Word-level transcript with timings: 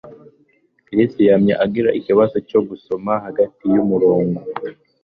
Chris 0.85 1.11
yamye 1.29 1.53
agira 1.65 1.89
ikibazo 1.99 2.37
cyo 2.49 2.59
gusoma 2.69 3.11
hagati 3.25 3.63
yumurongo 3.73 4.41